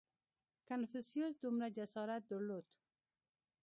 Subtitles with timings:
[0.67, 2.65] •کنفوسیوس دومره جسارت درلود.